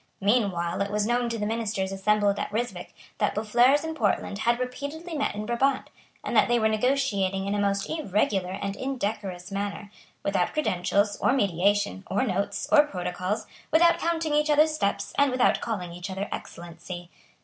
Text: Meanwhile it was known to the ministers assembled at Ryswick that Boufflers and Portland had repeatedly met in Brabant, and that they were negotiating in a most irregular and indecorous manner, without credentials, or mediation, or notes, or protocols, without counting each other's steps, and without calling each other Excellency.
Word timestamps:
Meanwhile 0.19 0.81
it 0.81 0.89
was 0.89 1.05
known 1.05 1.29
to 1.29 1.37
the 1.37 1.45
ministers 1.45 1.91
assembled 1.91 2.39
at 2.39 2.51
Ryswick 2.51 2.95
that 3.19 3.35
Boufflers 3.35 3.83
and 3.83 3.95
Portland 3.95 4.39
had 4.39 4.59
repeatedly 4.59 5.15
met 5.15 5.35
in 5.35 5.45
Brabant, 5.45 5.91
and 6.23 6.35
that 6.35 6.47
they 6.47 6.57
were 6.57 6.67
negotiating 6.67 7.45
in 7.45 7.53
a 7.53 7.59
most 7.59 7.87
irregular 7.87 8.49
and 8.59 8.75
indecorous 8.75 9.51
manner, 9.51 9.91
without 10.23 10.53
credentials, 10.53 11.17
or 11.17 11.33
mediation, 11.33 12.03
or 12.09 12.23
notes, 12.23 12.67
or 12.71 12.87
protocols, 12.87 13.45
without 13.69 13.99
counting 13.99 14.33
each 14.33 14.49
other's 14.49 14.73
steps, 14.73 15.13
and 15.19 15.29
without 15.29 15.61
calling 15.61 15.93
each 15.93 16.09
other 16.09 16.27
Excellency. 16.31 17.11